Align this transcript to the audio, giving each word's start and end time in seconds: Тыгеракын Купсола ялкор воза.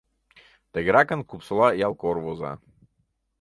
Тыгеракын 0.73 1.21
Купсола 1.29 1.69
ялкор 1.87 2.17
воза. 2.25 2.53